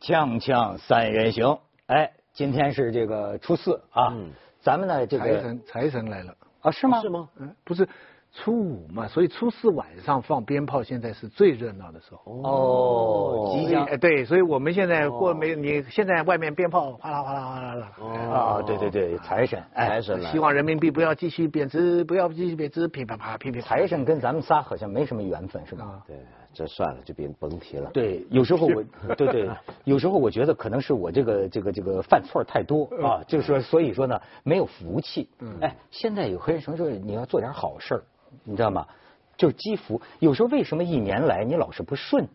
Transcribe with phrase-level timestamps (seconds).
[0.00, 4.16] 锵锵三人行，哎，今天是这个初四啊，
[4.60, 7.02] 咱们呢这个财神财神来了啊是吗？
[7.02, 7.28] 是吗？
[7.36, 7.86] 嗯，不是
[8.32, 12.32] 初五嘛，所以初四晚上放鞭炮，现在是最热闹的时候。
[12.42, 17.92] 哦，即将哎，对，所以我们现在过没，你现在外面鞭炮哗啦哗啦哗啦啦。
[18.32, 23.66] 啊，对对对，财神，哎，财神来希望人民币不要继续贬值，不要继续贬值，噼啪啪，噼噼啪。
[23.66, 25.84] 财神跟咱们仨好像没什么缘分，是吧？
[25.84, 26.16] 啊，对，
[26.52, 27.88] 这算了，就别甭提了。
[27.92, 28.82] 对，有时候我，
[29.14, 29.48] 对对，
[29.84, 35.28] 有时候我觉得可能是我这个这个这个犯错太多啊，就是说，所以说呢，没有福气。
[35.60, 38.02] 哎，现在有些人什么时候你要做点好事儿，
[38.42, 38.86] 你知道吗？
[39.36, 40.00] 就是积福。
[40.18, 42.28] 有时候为什么一年来你老是不顺？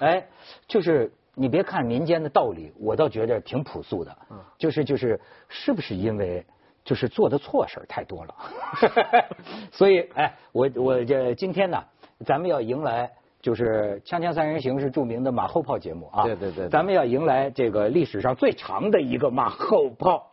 [0.00, 0.26] 哎，
[0.68, 4.16] 就是你别看民间的道理，我倒觉得挺朴素的。
[4.58, 6.44] 就是就是，是不是因为
[6.84, 8.34] 就是做的错事儿太多了？
[9.72, 11.82] 所以哎，我我这今天呢，
[12.26, 13.10] 咱们要迎来。
[13.44, 20.30] 就是《锵锵三人行》是著名的马后炮节目啊，对对对对咱们要迎来这个历史上最长的一个马后炮。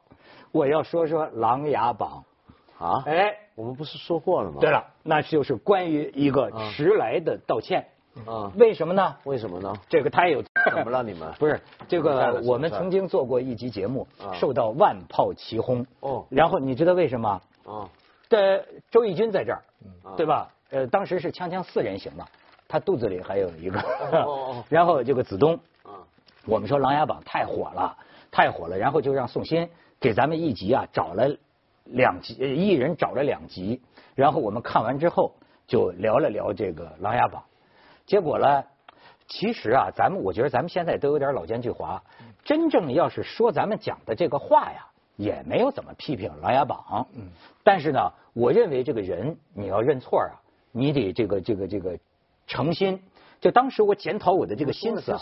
[0.53, 2.23] 我要说说《琅琊榜
[2.79, 4.59] 啊》，，哎，我们不是说过了吗？
[4.61, 7.85] 对了，那就是关于一个迟来的道歉。
[8.25, 9.13] 啊，为什么呢？
[9.25, 9.73] 为什么呢？
[9.89, 10.41] 这个他有
[10.73, 15.85] 怎么了你们 不是这个，我们曾经做过一集节目，啊受到万炮齐轰。
[15.99, 17.41] 哦然后你知道为什么？
[17.65, 17.89] 啊，
[18.29, 19.61] 这周轶君在这儿，
[20.01, 20.49] 啊对吧？
[20.69, 22.25] 呃，当时是锵锵四人行嘛，
[22.71, 23.83] 他肚子里还有一个
[24.69, 25.99] 然后这个子东，啊，
[26.45, 27.97] 我们说《琅琊榜》太火了，
[28.31, 29.69] 太火了，然后就让宋鑫
[29.99, 31.35] 给咱们一集啊找了
[31.83, 33.81] 两集，呃一人找了两集，
[34.15, 35.33] 然后我们看完之后
[35.67, 37.41] 就聊了聊这个《琅琊榜》，
[38.05, 38.63] 结果呢，
[39.27, 41.99] 其实啊，咱们我觉得咱们现在都有点老奸巨猾，
[42.45, 46.79] 真正要是说咱们讲的这个话呀，也没有怎么批评《琅琊榜》，
[47.17, 47.27] 嗯，
[47.65, 47.99] 但是呢，
[48.31, 50.39] 我认为这个人你要认错啊，
[50.71, 51.99] 你得这个这个这个
[52.51, 53.01] 诚心。
[53.39, 55.17] 就当时我检讨我的这个心思？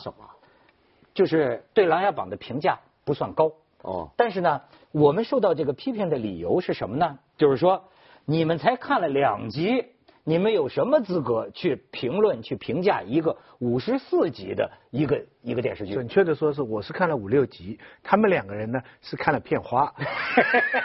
[1.13, 3.51] 就是对《琅琊榜》的评价不算高。
[3.83, 7.19] 哦，但是呢，我们受到这个批评的理由是什么呢？
[7.37, 7.85] 就是说，
[8.25, 9.85] 你们才看了两集，
[10.29, 15.95] 你们有什么资格去评论、去评价一个五十四集的一个一个电视剧？
[15.95, 19.91] 准确的说是，我是看了五六集，他们两个人呢是看了片花，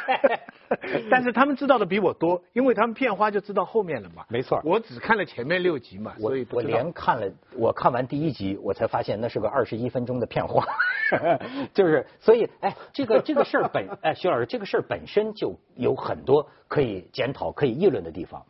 [1.10, 4.24] 但是他们知道的比我多，因为他们片花就知道后面了嘛。
[4.30, 10.64] 没错我只看了前面六集嘛，我我所以不知道连看了，我看完第一集，我才发现那是个二十一分钟的片花，
[11.74, 18.42] 就是所以哎，这个这个事儿本哎，徐老师，这个事儿本身就有很多可以检讨、可以议论的地方。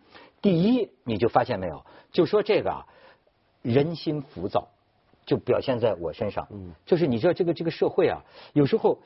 [0.45, 1.83] 第一，你就发现没有，
[2.13, 2.85] 就说这个啊，
[3.63, 4.69] 人心浮躁，
[5.25, 6.47] 就表现在我身上。
[6.51, 8.23] 嗯，就是你知道这个这个社会啊，
[8.53, 8.99] 有时候，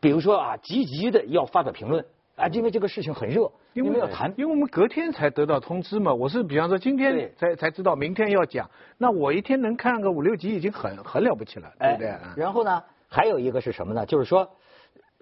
[0.00, 2.02] 比如说啊，积极的要发表评论
[2.36, 4.32] 啊，因为这个事情很热，因为要谈。
[4.38, 6.14] 因为我们隔天才得到通知嘛。
[6.14, 12.08] 我是比方说今天才才知道明天要讲，那我一天能看个五六集已经很很了不起了，对不对？
[12.08, 14.06] 嗯然后呢，还有一个是什么呢？
[14.06, 14.50] 就是说，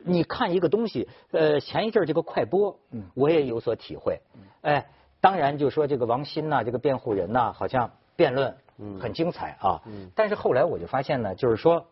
[0.05, 4.21] 你看一个东西，呃，前一阵儿这个快播，嗯我也有所体会。
[4.63, 4.87] 哎，
[5.27, 8.55] 当然就说这个王鑫呐、这个辩护人呐、好像辩论
[9.01, 9.83] 很精彩啊。
[10.15, 11.85] 但是后来我就发现呢，就是说，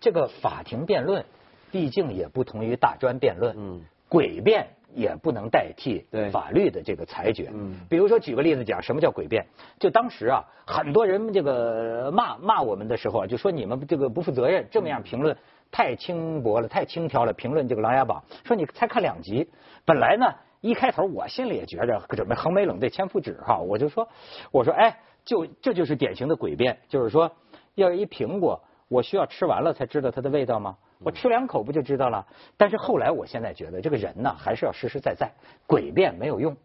[0.00, 1.22] 这个法庭辩论，
[1.70, 3.54] 毕竟也不同于大专辩论。
[3.58, 7.50] 嗯诡辩也不能代替法律的这个裁决。
[7.52, 9.44] 嗯比如说举个例子讲，什么叫诡辩？
[9.78, 15.36] 就当时啊，很多人这个骂骂我们的时候啊，就说你们这个不负责任，这么样评论
[15.70, 17.32] 太轻薄了，太轻佻了。
[17.34, 19.50] 评论这个《琅琊榜》，说你才看两集，
[19.84, 24.08] 本来呢一开头我心里也觉着准备横眉冷对千夫指哈，我就说
[24.50, 27.30] 我说哎，就这就是典型的诡辩，就是说
[27.74, 30.76] 要一苹果，我需要吃完了才知道它的味道吗？
[31.04, 32.26] 我吃两口不就知道了？
[32.56, 35.30] 但是后来我现在觉得这个人呢，还是要实实在在，
[35.68, 36.56] 诡辩没有用。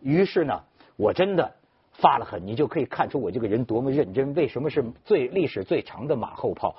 [0.00, 0.60] 于是呢，
[0.96, 1.54] 我真的
[1.92, 4.34] 发了狠，你就可以看出我这个人多么认真。
[4.34, 6.74] 为什么是最历史最长的马后炮？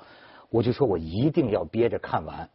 [0.50, 2.50] 我就说我一定要憋着看完，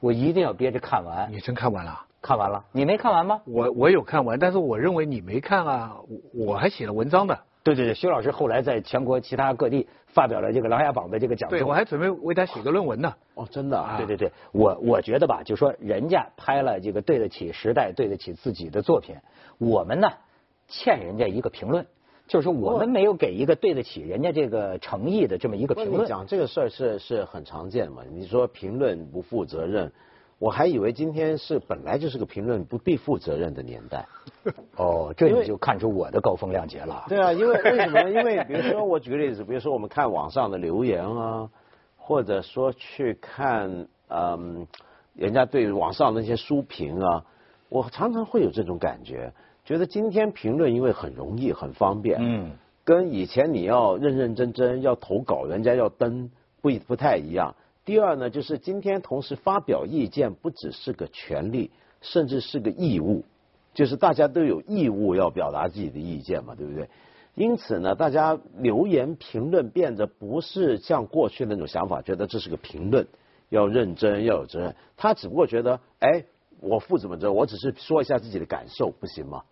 [0.00, 1.30] 我一定要憋着看完。
[1.30, 2.06] 你真看完了？
[2.20, 3.42] 看完了，你没看完吗？
[3.46, 5.96] 我我有看完，但是我认为你没看啊，
[6.34, 7.38] 我我还写了文章的。
[7.64, 11.58] 对对对，徐老师后来在全国其他各地发表了这个《琅琊榜》的这个讲座。
[11.58, 13.14] 对，我还准备为他写个论文呢。
[13.34, 19.16] 哦，真的啊，对对对，我我觉得吧，就说人家拍了这个对得起时代、对得起自己的作品，
[19.58, 20.08] 我们呢
[20.66, 21.86] 欠人家一个评论，
[22.26, 26.08] 就是说我们没有给一个对得起人家这个诚意的这么一个评论。
[26.08, 28.02] 讲这个事儿是是很常见嘛？
[28.10, 29.92] 你说评论不负责任，
[30.38, 34.06] 我还以为今天是本来就是个评论不必负责任的年代。
[34.76, 37.04] 哦，这你就看出我的高风亮节了。
[37.08, 38.10] 对啊，因为 为什么呢？
[38.10, 41.50] 因为比如说我举个例子，比如说我们看网上的留言啊，
[41.96, 44.66] 或者说去看嗯
[45.14, 47.24] 人家对网上那些书评啊，
[47.68, 49.32] 我常常会有这种感觉，
[49.64, 52.52] 觉得今天评论因为很容易很方便，嗯，
[52.84, 56.30] 跟以前你要认认真真要投稿，人家要登
[56.62, 57.56] 不不太一样。
[57.88, 61.70] 第二呢，就是今天同时发表意见不只是个权利，
[62.02, 63.24] 甚至是个义务，
[63.72, 66.86] 就是大家都有义务要表达自己的意见嘛，对不对？
[67.34, 73.06] 因此呢，大家留言评论变得不是像过去那种想法，觉得这是个评论，
[73.48, 74.76] 要认真要有责任。
[74.98, 76.26] 他只不过觉得，哎，
[76.60, 77.32] 我负怎么着？
[77.32, 79.44] 我只是说一下自己的感受，不行吗？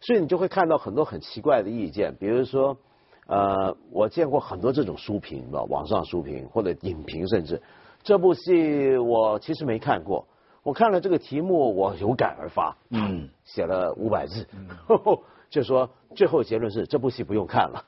[0.00, 2.78] 所以你就会看到很多很奇怪的意见，比如说，
[3.26, 7.60] 呃，我见过很多这种书评，吧，网上书评或者影评，甚至
[8.02, 10.26] 这部戏我其实没看过，
[10.62, 14.46] 我看了这个题目，我有感而发，嗯，写了五百字，
[15.50, 17.84] 就说最后结论是这部戏不用看了，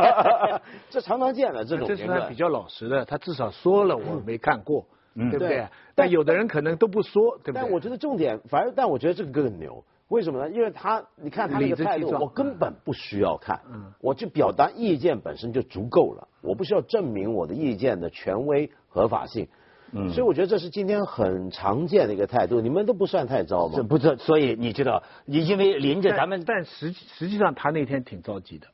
[0.90, 5.66] 这常常见的这种评论比较老实的，他至少说了我没看过，对不对？
[5.94, 7.62] 但有的人可能都不说，对不对？
[7.62, 9.84] 但我觉得重点，反而但我觉得这个更牛。
[10.08, 10.50] 为什么呢？
[10.50, 13.58] 因为他，你看他那个态度，我根本不需要看，
[14.00, 19.48] 我就表达意见本身就足够了，我不需要证明我的意见的权威合法性。
[19.90, 23.82] 嗯，所以我觉得这是今天很常见的一个态度，你们都不算太糟吗？
[23.88, 28.68] 不是，所以你知道，你因为临着咱们，但实实际上他那天挺着急的，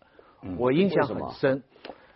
[0.58, 1.62] 我印象很深，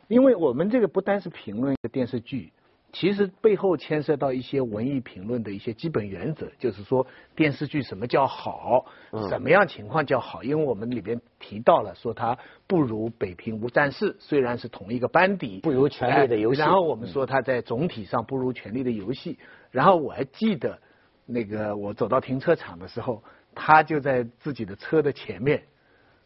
[0.08, 2.52] 因为我们这个不单是评论一个电视剧。
[2.92, 7.04] 其实背后牵涉到一些文艺评论的一些基本原则，就是说
[7.34, 8.86] 电视剧什么叫好，
[9.28, 10.44] 什么样情况叫好？
[10.44, 11.20] 因为我们里边
[11.54, 12.36] 提到了说他
[12.66, 16.60] 不如《北平无战事》，虽然是同一个班底，不如《权力的游戏》。
[16.64, 19.34] 然后我们说他在总体上不如《权力的游戏》。
[19.70, 20.80] 然后我还记得
[21.26, 23.22] 那个我走到停车场的时候，
[23.54, 25.62] 他就在自己的车的前面，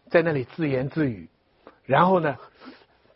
[0.09, 1.29] 在那里自言自语。
[1.85, 2.35] 然后呢，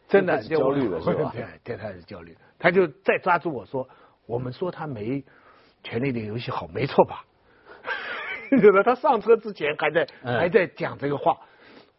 [0.06, 1.32] 真的焦虑了是吧？
[1.35, 2.37] 对，对，他是焦虑。
[2.59, 3.88] 他就再抓住我说
[4.29, 5.12] ：“我们说他没
[5.82, 7.25] 《权力的游戏》好，没错吧？”
[8.53, 8.82] 对吧？
[8.82, 11.38] 他上车之前还在还在讲这个话。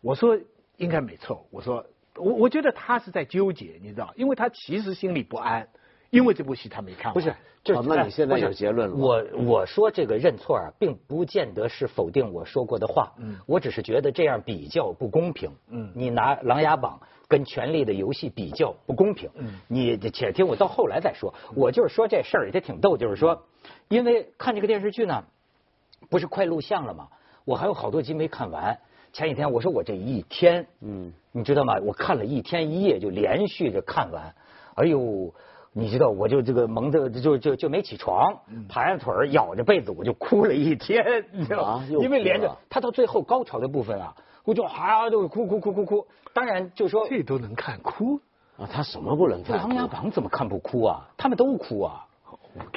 [0.04, 0.38] 我说
[0.78, 1.48] 应该没错。
[1.50, 1.84] 我说
[2.16, 5.68] 我我觉得他是在纠结，你知道，因为他其实心里不安，
[6.12, 7.12] 因为这部戏他没看。
[7.14, 7.34] 不是，
[7.64, 8.96] 就是那你现在有结论了？
[8.96, 13.14] 我我说这个认错啊，并不见得是否定我说过的话。
[13.18, 15.50] 嗯，我只是觉得这样比较不公平。
[15.70, 17.00] 嗯，你拿《琅琊榜》。
[17.26, 19.28] 跟《权力的游戏》比较不公平，
[19.68, 21.34] 你且听我到后来再说。
[21.56, 23.48] 我就是说这事儿也挺逗，就是说，
[23.88, 25.24] 因为看这个电视剧呢，
[26.12, 27.08] 不是快录像了吗？
[27.44, 28.78] 我还有好多集没看完。
[29.14, 31.76] 前几天我说我这一天，嗯，你知道吗？
[31.84, 34.34] 我看了一天一夜，就连续着看完。
[34.74, 35.32] 哎呦，
[35.72, 38.34] 你知道，我就这个蒙着就就就没起床，
[38.68, 41.86] 盘着腿儿咬着被子，我就哭了一天， 你知道吗？
[42.02, 44.16] 因为连着他到最后高潮的部分啊。
[44.46, 46.08] 我就啊，就哭哭哭哭哭。
[46.34, 48.20] 当然，就说这都能看哭
[48.58, 49.58] 啊，他什么不能看？
[49.58, 51.08] 琅琊榜怎么看不哭啊？
[51.16, 52.06] 他们都哭啊。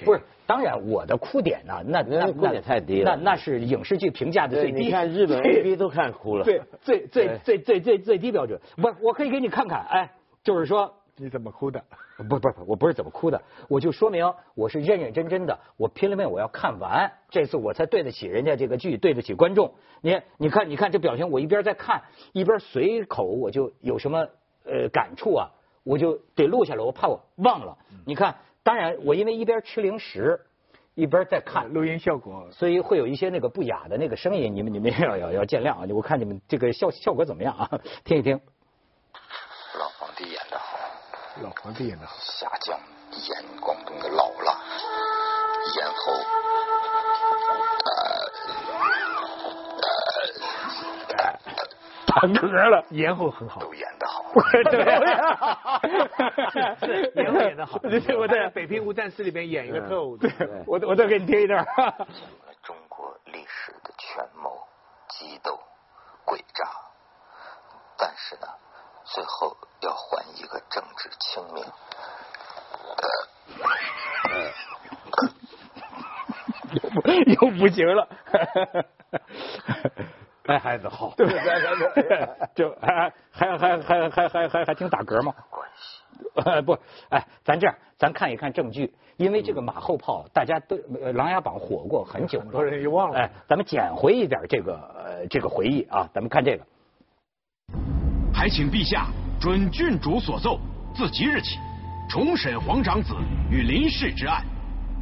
[0.05, 3.17] 不是，当然我的哭点呢，那那哭点太低了。
[3.17, 4.85] 那那是影视剧评价的最低。
[4.85, 6.45] 你看日本 A B 都看哭了。
[6.45, 8.61] 对，最最最最最最低标准。
[8.77, 10.13] 不是，我可以给你看看，哎，
[10.43, 10.95] 就是说。
[11.19, 11.83] 你怎么哭的？
[12.19, 13.41] 不不不，我不是怎么哭的，
[13.71, 19.73] 我就说明我是认认真真的，我拼了命我要看完，这次我才对得起人家这个剧，对得起观众。
[20.03, 22.03] 你你看你看这表情，我一边在看，
[22.35, 24.29] 一边随口我就有什么
[24.67, 25.49] 呃感触啊，
[25.85, 27.79] 我就得录下来，我怕我忘了。
[28.05, 30.41] 你看，当然我因为一边吃零食，
[30.97, 35.87] 一边在看录音效果，所以会有一些那个不雅的那个声音，你们你们要要要见谅啊！
[35.89, 37.71] 我看你们这个效效果怎么样啊？
[38.05, 38.41] 听一听。
[39.79, 40.77] 老皇帝演的好。
[41.43, 42.17] 老皇帝演的好。
[42.19, 42.77] 下江
[43.29, 44.61] 演广东的老了，
[45.77, 46.13] 咽喉，
[51.13, 51.39] 呃，
[52.21, 53.61] 打嗝了，咽喉很好。
[53.61, 54.06] 都演的好。
[56.81, 57.81] 对咽喉演的好。
[58.19, 60.17] 我在《北平无战事》里边演一个特务。
[60.17, 60.31] 对，
[60.67, 61.65] 我我再给你听一段。
[62.63, 64.51] 中国历史的权谋、
[65.09, 65.59] 激斗、
[66.25, 66.69] 诡诈，
[67.99, 68.47] 但是呢。
[69.09, 71.65] 最后要还一个政治清明。
[76.73, 78.09] 又不又不行了，
[80.47, 82.29] 哎，孩子好，对不对？
[82.55, 85.35] 就还还还还还还还还挺打嗝吗？
[85.51, 86.79] 关系 不，
[87.11, 90.77] 哎，咱这样，咱看一看证据，因为这个马后炮，大家都
[91.13, 93.19] 《琅琊榜》火过很久，很多人遗忘了。
[93.19, 96.65] 哎，咱们捡回一点这个这个回忆啊，咱们看这个。
[98.33, 99.07] 还请陛下
[99.41, 100.61] 准郡主所奏，
[100.95, 101.59] 自即日起
[102.09, 103.15] 重审皇长子
[103.51, 104.45] 与林氏之案，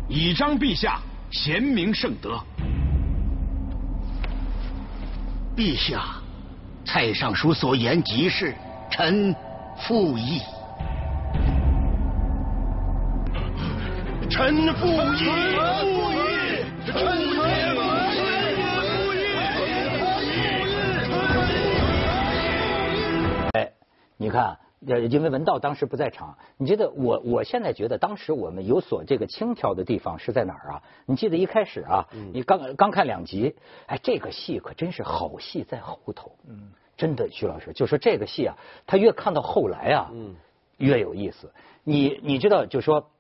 [0.09, 2.39] 以彰陛下贤明圣德。
[5.57, 6.03] 陛下，
[6.85, 8.57] 蔡尚书所言极是，
[8.91, 9.33] 臣
[9.77, 10.41] 附议。
[14.29, 15.31] 臣附议。
[15.87, 16.25] 附议。
[16.87, 16.95] 臣
[24.17, 24.57] 你看，
[24.87, 30.83] 呃，因为文道当时不在场，你觉得我我现在觉得当时我们有所这个轻佻的地方是在哪儿啊？
[31.07, 33.55] 你记得一开始啊，你刚刚看两集，
[33.87, 40.35] 哎，这个戏可真是好戏在后头，嗯，真的，徐老师就说这个戏啊，他越看到后来啊，嗯，
[40.79, 41.53] 越有意思。
[41.83, 43.11] 你你知道就说。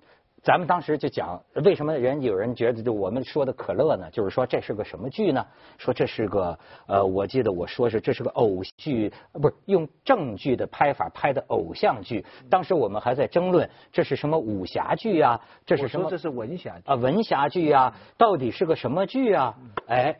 [0.44, 4.10] 咱们当时就讲，为什么人有人觉得就我们说的可乐呢？
[4.10, 5.44] 就是说这是个什么剧呢？
[5.78, 12.22] 说这是个呃，我记得我说是这是个偶剧，不是用正剧的拍法拍的偶像剧。
[12.50, 15.40] 当时我们还在争论这是什么武侠剧啊？
[15.64, 16.10] 这是什么？
[16.10, 19.56] 这是文侠啊，文侠剧啊，到底是个什么剧啊？
[19.88, 20.14] 哎，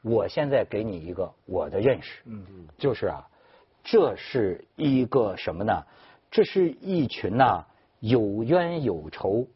[0.00, 3.22] 我现在给你一个我的认识，嗯嗯，就是啊，
[3.84, 5.82] 这是一个什么呢？
[6.30, 7.62] 这是一群呐
[8.00, 9.46] 有冤有仇。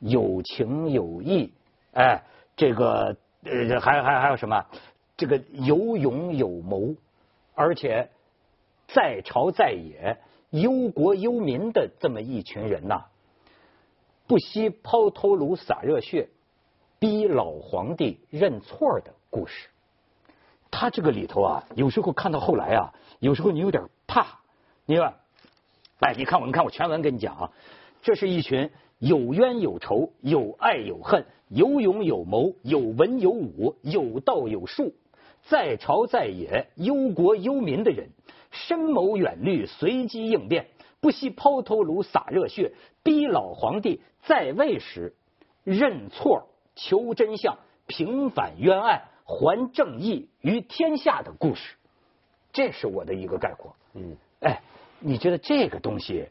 [0.00, 1.52] 有情有义，
[1.92, 2.22] 哎，
[2.56, 4.64] 这个呃，还还还有什么？
[5.16, 6.94] 这个有勇有谋，
[7.54, 8.10] 而且
[8.88, 10.18] 在朝在野、
[10.50, 13.04] 忧国忧民的这么一群人呐，
[14.26, 16.28] 不惜抛头颅洒热血，
[16.98, 19.68] 逼老皇帝认错的故事。
[20.70, 24.40] 他这个里头啊，有时候看到后来啊，有时候你有点怕。
[24.86, 25.14] 你看，
[26.00, 27.52] 哎，你看我，你看我全文跟你讲啊，
[28.02, 28.70] 这是一群。
[28.98, 34.94] 有冤有仇，有爱有恨，有勇有谋，有文有武，有道有术，
[35.42, 38.08] 在朝在野、忧国忧民的人，
[38.50, 40.68] 深谋远虑，随机应变，
[41.00, 42.72] 不惜抛头颅洒热血，
[43.02, 45.14] 逼老皇帝在位时
[45.64, 51.76] 认错、求真相、平反冤案、还正义于天下的故事。
[52.52, 53.74] 这是我的一个概括。
[53.94, 54.62] 嗯，哎，
[55.00, 56.28] 你觉得这个东西？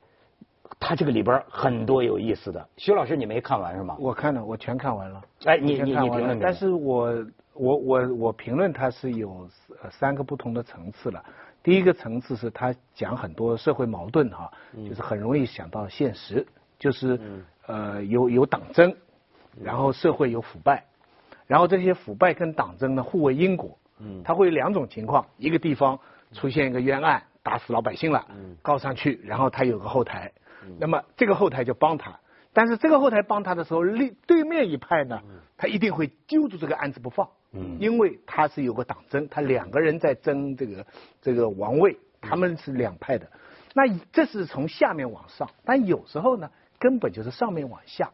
[0.79, 3.95] 他这个里边很多有意思的，徐老师你没看完是吗？
[3.99, 5.21] 我看了，我全看完了。
[5.45, 9.47] 哎，你你你评论，但是我我我我评论它是有
[9.89, 11.23] 三个不同的层次了。
[11.61, 16.45] 第一个层次是他讲很多社会矛盾哈，就是很容易想到现实，
[16.77, 17.17] 就是
[17.67, 18.93] 呃有有党争，
[19.61, 20.83] 然后社会有腐败，
[21.47, 23.77] 然后这些腐败跟党争呢互为因果。
[23.99, 25.97] 嗯，它会有两种情况，一个地方
[26.33, 28.25] 出现一个冤案，打死老百姓了，
[28.61, 30.29] 告上去，然后他有个后台。
[30.79, 32.19] 那么这个后台就帮他，
[32.53, 35.21] 但是这个后台帮他的时候，另对面一派呢，
[35.57, 37.29] 他一定会揪住这个案子不放，
[37.79, 40.85] 因为他是有个党争，他两个人在争这个
[41.21, 43.27] 这个王位，他们是两派的。
[43.73, 48.11] 那这是从下面往上，但有时候呢，根本就是上面往下，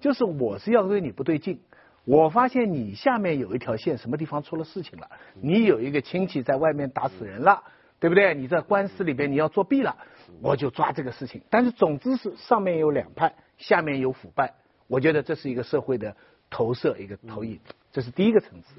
[0.00, 1.60] 就是我是要对你不对劲，
[2.04, 5.08] 我发现你下面有一条线，什么地方出了事情了，
[5.40, 7.62] 你有一个亲戚在外面打死人了，
[7.98, 8.34] 对不对？
[8.34, 9.96] 你在官司里边你要作弊了。
[10.40, 14.54] 我就抓这个事情，但是总之是上面有两派，下面有腐败，
[14.86, 16.14] 我觉得这是一个社会的
[16.50, 17.60] 投射，一个投影，
[17.92, 18.74] 这是第一个层次。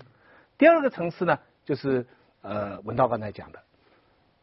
[0.57, 2.05] 第二个层次呢，就是
[2.41, 3.59] 呃文道刚才讲的，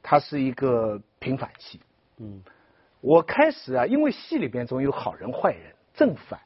[0.03, 1.81] 它是一个平反戏。
[2.19, 2.43] 嗯，
[3.01, 6.41] 我开始啊，因为戏里边总有好人坏人正反，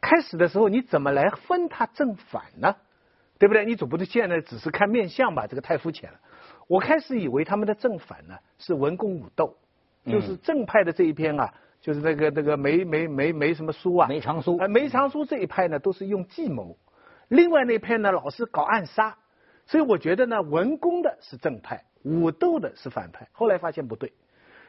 [0.00, 2.76] 开始的时候你怎么来分他正反呢？
[3.38, 3.66] 对不对？
[3.66, 5.46] 你总不能现在只是看面相吧？
[5.46, 6.18] 这个太肤浅了。
[6.68, 9.54] 我开始以为他们的正反呢是文攻武斗。
[10.06, 14.56] 就是正派的这一篇啊，就是那个那个梅梅梅梅什么书啊，梅长苏。
[14.56, 16.76] 啊，梅长苏这一派呢，都是用计谋；
[17.28, 19.16] 另外那派呢，老是搞暗杀。
[19.66, 23.26] 所以我觉得呢，文攻的是正派，武斗的是反派。
[23.32, 24.12] 后来发现不对，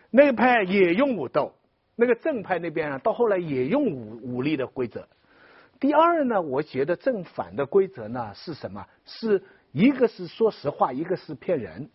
[0.10, 1.53] 那个派也用武斗，
[1.96, 5.08] 那个正派那边啊，到后来也用武武力的规则。
[5.79, 8.88] 第二呢，我觉得正反的规则呢是什么？
[9.06, 11.91] 是一个是说实话，一个是骗人。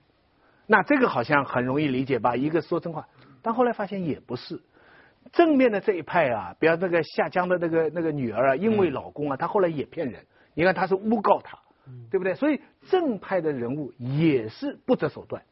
[0.68, 2.36] 那这个好像很容易理解吧？
[2.36, 3.08] 一个说真话。
[3.42, 4.60] 但后来发现也不是，
[5.32, 11.58] 正面的这一派啊，比方那个下江的那个那个女儿啊，因为老公啊，她后来也骗人，你看她是诬告他，
[12.10, 12.34] 对不对？
[12.34, 15.42] 所以正派的人物也是不择手段。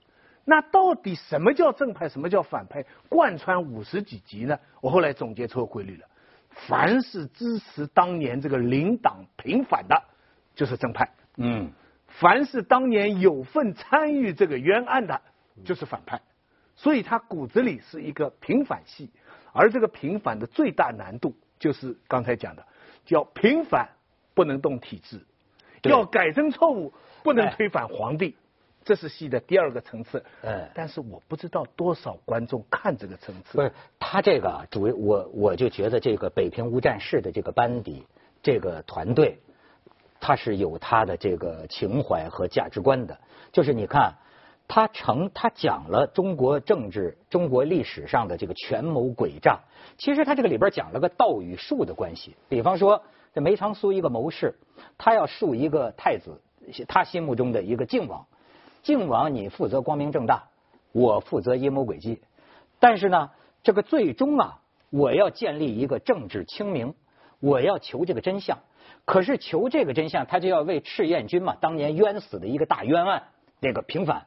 [0.45, 2.85] 那到底什么叫正派，什么叫反派？
[3.09, 4.59] 贯穿五十几集呢？
[4.81, 6.07] 我后来总结出规律了：
[6.51, 10.03] 凡是支持当年这个领党平反的，
[10.55, 11.05] 就是正派；
[11.37, 11.71] 嗯，
[12.07, 15.21] 凡是当年有份参与这个冤案的，
[15.65, 16.21] 就是反派。
[16.81, 19.11] 所以他骨子里是一个平反系，
[19.53, 22.65] 而这个平反的最大难度就是刚才讲的，
[23.05, 23.91] 叫平反
[24.33, 25.21] 不能动体制，
[25.83, 28.35] 要改正错误不能推翻皇帝，
[28.83, 30.25] 这是戏的第二个层次。
[30.41, 33.59] 嗯，但是我不知道多少观众看这个层次。
[33.59, 38.07] 不是他这个主，我我就觉得这个北平无战事的这个班底，
[38.43, 39.39] 这个团队，
[40.19, 43.21] 他是有他的这个情怀和价值观的。
[43.53, 44.15] 就是你看。
[44.73, 49.59] 他成，他讲了中国政治、中国历史上的这个权谋诡诈。
[49.99, 52.37] 其实他这个里边讲了个道与术的关系。
[52.49, 53.03] 比方说，
[53.35, 54.55] 这梅长苏一个谋士，
[54.97, 56.41] 他要树一个太子，
[56.87, 58.25] 他心目中的一个靖王。
[58.85, 60.45] 靖王，你负责光明正大，
[60.93, 62.23] 我负责阴谋诡计。
[62.79, 63.33] 但是呢，
[63.65, 64.61] 这个最终啊，
[64.91, 66.95] 我要建立一个政治清明，
[67.41, 68.59] 我要求这个真相。
[69.05, 73.25] 可是求这个真相，他就要为赤焰军嘛，当年冤死的一个大冤案
[73.59, 74.27] 那个平反。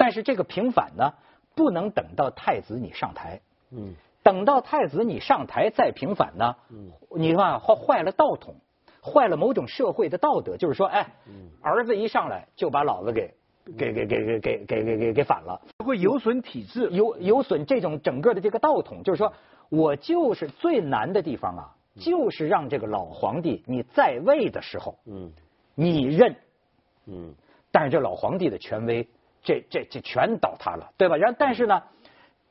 [0.00, 1.12] 但是这个平反呢，
[1.54, 3.38] 不能等到太子你上台。
[3.70, 3.94] 嗯。
[4.22, 6.56] 等到太子你上台再平反呢？
[6.70, 6.90] 嗯。
[7.18, 8.54] 你看坏坏了道统，
[9.02, 11.12] 坏了某种社会的道德，就是说，哎，
[11.60, 13.34] 儿子一上来就把老子给
[13.76, 19.02] 给给给给给给给给给反了，会有损体制，有有损这种整个的这个道统。
[19.02, 19.30] 就是说
[19.68, 21.76] 我就是最难的地方啊。
[21.96, 25.30] 就是让这个老皇帝你在位的时候，嗯，
[25.74, 26.36] 你认，
[27.06, 27.34] 嗯，
[27.70, 29.06] 但是这老皇帝的权威，
[29.42, 31.16] 这这这全倒塌了，对吧？
[31.16, 31.82] 然后但是呢，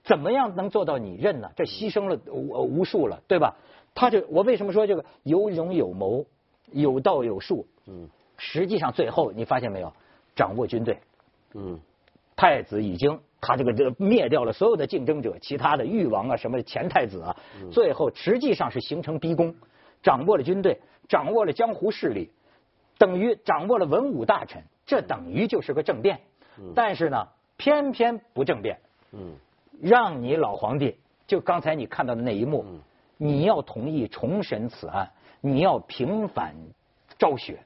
[0.04, 1.52] 怎么样能做到你认呢？
[1.56, 3.56] 这牺牲了无无数了，对吧？
[3.94, 6.26] 他就我为什么说这个有勇有谋，
[6.72, 9.92] 有道有术，嗯，实际上最后你发现没有，
[10.36, 11.00] 掌握军队，
[11.54, 11.80] 嗯，
[12.36, 13.20] 太子已经。
[13.42, 17.38] 他这个这灭掉了所有的竞争者，其他的誉王啊，什么前太子啊，
[17.72, 19.56] 最后实际上是形成逼宫，
[20.04, 22.30] 掌握了军队，掌握了江湖势力，
[22.98, 26.20] 等于掌握了文武大臣，这等于就是个政变。
[26.76, 28.80] 但是呢，偏偏不政变，
[29.12, 29.36] 嗯
[29.82, 32.66] 让你老皇帝，就刚才你看到的那一幕，
[33.18, 35.12] 你要同意重审此案，
[35.42, 36.54] 你要平反
[37.18, 37.64] 昭雪，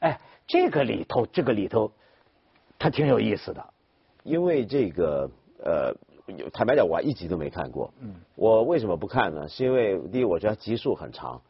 [0.00, 1.90] 哎，这个里头，这个里头，
[2.78, 3.64] 他挺有意思的。
[4.22, 5.30] 因为这个
[5.62, 5.94] 呃，
[6.52, 7.92] 坦白讲，我一集都没看过。
[8.00, 8.14] 嗯。
[8.34, 9.48] 我为什么不看呢？
[9.48, 11.40] 是因为第一，我觉得集数很长。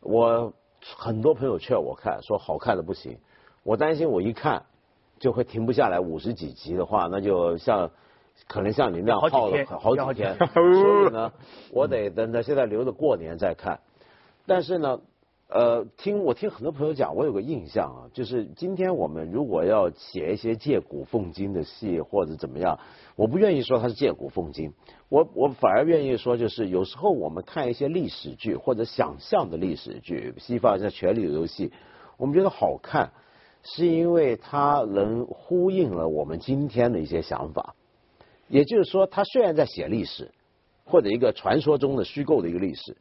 [0.00, 0.52] 我
[0.82, 3.18] 很多朋友劝我看，说好看的不行。
[3.62, 4.64] 我担心我一看
[5.18, 7.90] 就会停不下来，五十几集的话，那就像
[8.46, 10.36] 可能像你那样耗了好几天。
[10.52, 11.32] 所以呢，
[11.72, 13.80] 我得等着现在留着过年再看。
[14.46, 15.00] 但是呢。
[15.50, 22.78] 呃，听我听很多朋友讲，我有个印象啊，就是今天我们如果要写一些借古讽今的戏或者怎么样，
[23.16, 24.74] 我不愿意说它是借古讽今，
[25.08, 31.68] 我我反而愿意说，就是有时候我们看一些历史剧或者想象的历史剧，西方像《权力的游戏》，
[32.18, 33.12] 我们觉得好看，
[33.62, 37.74] 是因为它能呼应了我们今天的一些想法，
[38.48, 40.30] 也就是说，他虽然在写历史
[40.84, 42.96] 或者一个传说中的虚构的一个历史，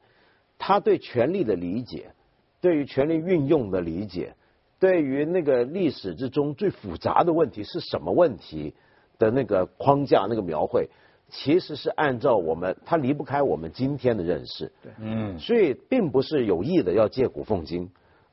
[0.58, 2.12] 他对权力的理解。
[2.60, 4.34] 对于权力运用的理解，
[4.80, 8.74] 对于那个历史之中最复杂的问题是什么问题
[9.20, 10.90] 的那个框架、那个描绘，
[11.30, 14.72] 其实是按照我们，他离不开我们今天的认识。
[14.82, 17.88] 对，嗯，所以并不是有意的要借古讽今，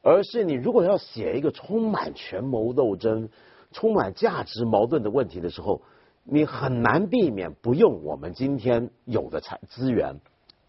[0.05, 3.31] 而是你如果要写一个充满权谋斗争、
[3.73, 5.83] 充满价值矛盾的问题的时候，
[6.23, 10.21] 你很难避免不用我们今天有的财资源。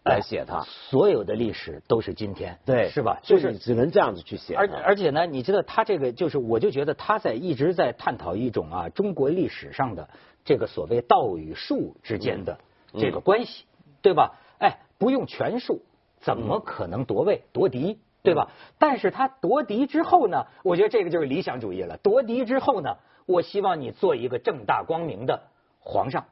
[0.08, 3.18] 来写它，所有的历史都是今天，对，是吧？
[3.24, 4.54] 就是只能这样子去写。
[4.54, 10.08] 而而且呢，你知道他这个就是，我就觉得他在一直在探讨一种啊，中国历史上的
[10.44, 12.56] 这个所谓道与术之间的
[12.96, 13.64] 这个关系，
[14.00, 14.38] 对吧？
[14.60, 15.82] 哎，不用权术，
[16.20, 18.48] 怎么可能夺位夺嫡，对吧？
[18.78, 21.96] 但是他夺嫡之后呢，我觉得这个就是理想主义了。
[21.98, 25.42] 夺嫡之后呢，我希望你做一个正大光明的
[25.80, 26.24] 皇上。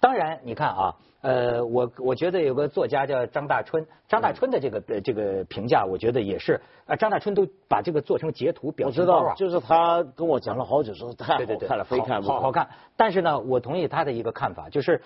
[0.00, 0.96] 当然，你看啊。
[1.22, 6.96] 呃，我我觉得有个作家叫张大春，张大春的这个这个评价，我觉得也是啊。
[6.96, 12.68] 张大春都把这个做成截图表知道，就是他跟我讲了好久，说太好看了，非看不好好看。
[12.96, 15.00] 但是呢，我同意他的一个看法，就是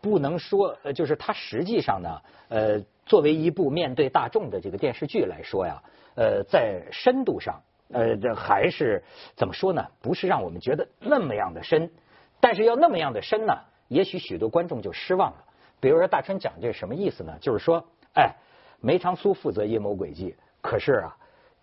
[0.00, 5.82] 不能说，就是他实际上呢，呃，作为一部面对大众的这个电视剧来说呀，
[6.14, 7.60] 呃，在深度上，
[7.90, 9.02] 呃，这还是
[9.34, 9.86] 怎么说呢？
[10.00, 11.90] 不是让我们觉得那么样的深，
[12.40, 15.44] 但是要那么样的深呢，也许许多观众就失望了。
[15.80, 17.36] 比如说大春讲这什么意思呢？
[17.40, 17.84] 就是说，
[18.14, 18.36] 哎，
[18.80, 21.16] 梅长苏负责阴谋诡计，可是啊，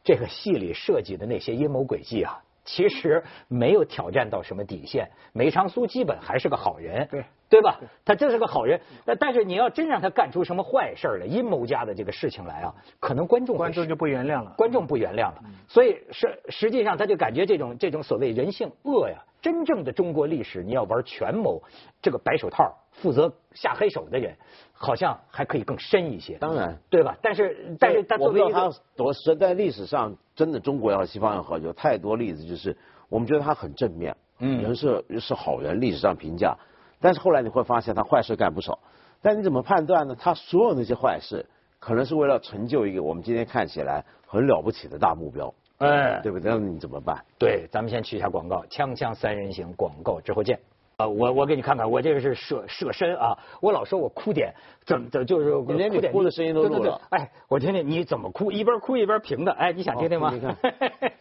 [0.03, 5.09] 这个戏里设计的那些阴谋诡计啊，其实没有挑战到什么底线。
[5.31, 7.79] 梅长苏基本还是个好人，对对吧？
[8.05, 8.79] 他真是个好人。
[9.05, 15.43] 那但是你要真让他干出什么坏事来、阴谋家的这个事情来啊，可能观众观众就不原谅了，观众不原谅了。
[15.67, 21.61] 所以实实际上他就感觉这种这种所谓人性恶呀，真正的中国历史，你要玩权谋，
[22.01, 22.73] 这个白手套。
[22.91, 24.35] 负责下黑手的人，
[24.73, 26.37] 好像还可以更深一些。
[26.37, 27.15] 当然，对吧？
[27.21, 32.75] 但是，但是他作为一个，我实在历史上真的中国也好，西方也好，有太多例子，就是
[33.07, 36.57] 我们觉得他很正面，嗯，人是是好人，历史上评价。
[37.01, 38.79] 但是后来你会发现他坏事干不少。
[39.21, 40.15] 但你怎么判断呢？
[40.17, 41.45] 他所有那些坏事，
[41.79, 46.51] 可能是为了成就一个我们今天看起来很了不起的大目标，哎，对不对？
[46.51, 47.23] 那你怎么办？
[47.37, 50.59] 对，咱们先去一下广告，锵锵三人行，广告之后见。
[50.95, 53.37] 啊，我我给你看看，我这个是舍舍身啊！
[53.61, 54.53] 我老说我哭点，
[54.85, 56.99] 怎么怎就是你连你哭的声音都录了。
[57.09, 59.51] 哎，我听听你怎么哭，一边哭一边平的。
[59.53, 60.29] 哎，你想听听吗？
[60.33, 60.57] 你看，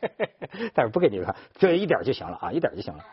[0.75, 3.05] 但是不给你看，这一点就行了啊，一点就行了。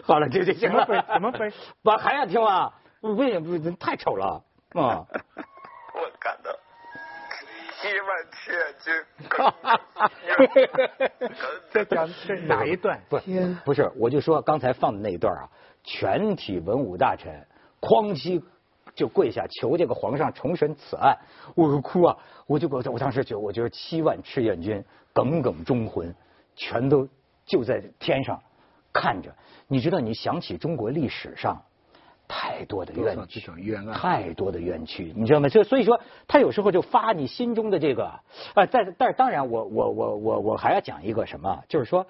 [0.04, 0.84] 好了，这就行了。
[1.14, 1.50] 怎么背？
[1.82, 2.72] 我还要听啊？
[3.00, 3.76] 为什么？
[3.80, 5.06] 太丑了啊！
[5.94, 6.50] 我感到
[7.82, 8.92] 一万千军。
[11.72, 13.00] 这讲是哪一段？
[13.08, 13.18] 不，
[13.64, 15.48] 不是，我就说刚才放的那一段啊，
[15.82, 17.46] 全体文武大臣
[17.80, 18.42] 哐叽
[18.94, 21.16] 就跪下求这个皇上重审此案，
[21.54, 22.16] 我哭啊！
[22.46, 26.14] 我就我我当时觉得，我觉得七万赤焰军耿耿忠魂，
[26.56, 27.08] 全都
[27.48, 28.40] 就在天上
[28.92, 29.34] 看着。
[29.66, 31.64] 你知道，你想起中国历史上
[32.28, 35.48] 太多的冤屈，冤案，太多的冤屈，你知道吗？
[35.48, 38.04] 就所以说，他有时候就发你心中的这个
[38.54, 42.06] 啊，在但是当然，我我我我我还要讲一个什么，就是说，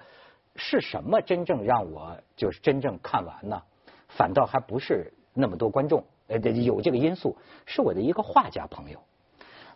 [0.55, 3.63] 是什么真正让我就是真正看完呢？
[4.09, 6.03] 反倒还不是那么多观众。
[6.27, 8.99] 呃，有这个因素，是我的一个画家朋友，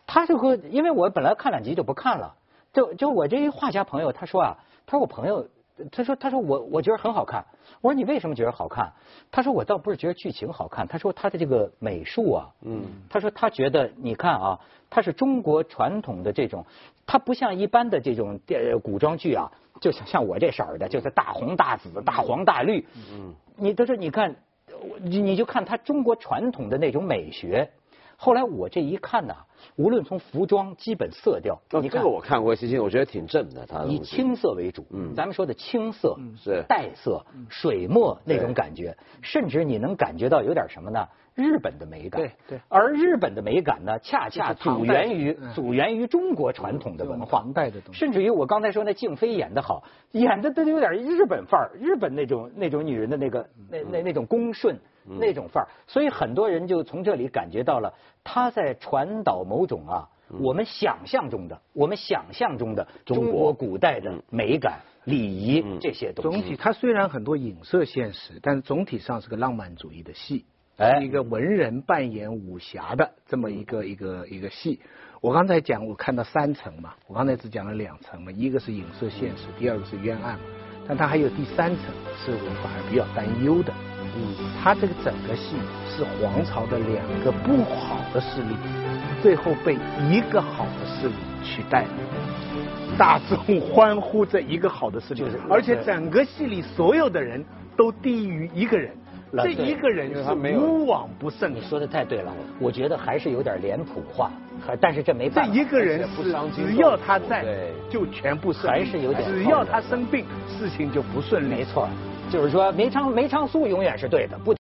[0.05, 2.35] 他就和因为我本来看两集就不看了，
[2.73, 5.47] 就就我这一画家朋友，他说啊，他说我朋友，
[5.91, 7.45] 他说他说我我觉得很好看，
[7.81, 8.91] 我说你为什么觉得好看？
[9.31, 16.65] 他说我倒不是觉得剧情好看，他说他的这个美术啊，嗯，他说他觉得你看啊，他是中国传统的这种，
[17.05, 24.35] 他不像一般的这种电古装剧啊，就像像我这色儿的，就是大红大紫、大黄大绿，嗯，你他说你看。
[25.01, 27.71] 你你就看他中国传统的那种美学，
[28.17, 29.33] 后来我这一看呢，
[29.75, 33.65] 无论从服装、基本色调，你这个我看过，其实我觉得挺正的。
[33.65, 36.63] 他以青色为主，嗯，咱们说的青色是。
[36.67, 41.07] 带色、水墨那种感觉，甚至你能感觉到有点什么呢？
[41.35, 47.99] 日本的美感，对对，而日本的美感呢，恰恰祖源于祖源于中国传统的文化，唐代的东西。
[47.99, 60.09] 甚至于我刚才说那静妃演的好，演的都有点日本范儿，日本那种那种女人的那个那那那种恭顺那种范儿，所以很多人就从这里感觉到了他在传导某种啊，
[60.39, 66.39] 我们想象中的我们想象中的中国古代的美感、礼仪这些东西。
[66.39, 70.45] 总体它虽然很多影射现实，但是总体上是个浪漫主义的戏。
[70.75, 74.81] 是一个文人扮演武侠的这么一个一个一个戏。
[75.21, 80.45] 我刚才讲，我看到三层嘛，我刚才只讲了两层嘛，一个是影射现实，第二个是冤案嘛。
[80.87, 81.85] 但它还有第三层，
[82.17, 83.71] 是我反而比较担忧的。
[84.15, 85.55] 嗯，他这个整个戏
[85.89, 88.55] 是皇朝的两个不好的势力，
[89.21, 89.77] 最后被
[90.09, 91.89] 一个好的势力取代了。
[92.97, 97.43] 大众欢呼这一个好的势力，而且整个戏里所有的人
[97.75, 98.95] 都低于一个人。
[99.35, 101.55] 这一个人是无往不胜。
[101.55, 104.29] 你说的太对了，我觉得还是有点脸谱化，
[104.79, 105.51] 但是这没办法。
[105.51, 106.23] 这一个人是
[106.53, 107.43] 只要他在，
[107.89, 109.27] 就全部顺还是有点。
[109.27, 111.47] 只要他生病，事情就不顺利。
[111.47, 111.89] 没错，
[112.33, 114.55] 就是说梅长梅长苏永远是对的，不。